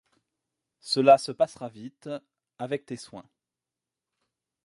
[0.79, 2.09] Cela se passera vite…
[2.57, 3.29] avec tes soins…